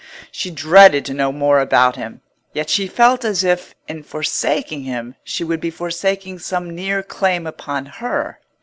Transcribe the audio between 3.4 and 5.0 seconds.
if, in forsaking